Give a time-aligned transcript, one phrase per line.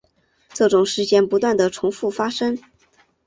[0.51, 2.57] 这种事件不断地重覆发生。